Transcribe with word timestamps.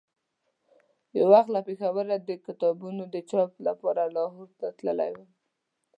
یو 1.17 1.25
وخت 1.33 1.49
له 1.55 1.61
پېښوره 1.67 2.15
د 2.19 2.29
کتابونو 2.45 3.03
د 3.13 3.15
چاپ 3.29 3.51
لپاره 3.67 4.03
لاهور 4.15 4.49
ته 4.59 4.67
تللی 4.77 5.11
وم. 5.17 5.29